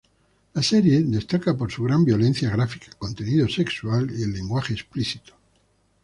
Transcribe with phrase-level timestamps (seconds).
[0.55, 5.33] La serie destaca por su gran violencia gráfica, contenido sexual y lenguaje explícito.